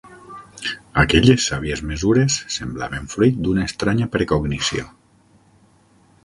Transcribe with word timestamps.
Aquelles 1.01 1.43
sàvies 1.51 1.83
mesures 1.89 2.37
semblaven 2.55 3.05
fruit 3.13 3.37
d'una 3.45 3.67
estranya 3.73 4.09
precognició. 4.17 4.89